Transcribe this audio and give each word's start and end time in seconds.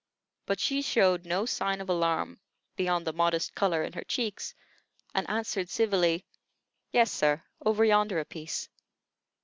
But 0.47 0.59
she 0.59 0.81
showed 0.81 1.27
no 1.27 1.45
sign 1.45 1.79
of 1.79 1.87
alarm, 1.87 2.39
beyond 2.75 3.05
the 3.05 3.13
modest 3.13 3.53
color 3.53 3.83
in 3.83 3.93
her 3.93 4.01
cheeks, 4.03 4.55
and 5.13 5.29
answered 5.29 5.69
civilly: 5.69 6.25
"Yes, 6.91 7.11
sir, 7.11 7.43
over 7.63 7.85
yonder 7.85 8.17
a 8.19 8.25
piece." 8.25 8.67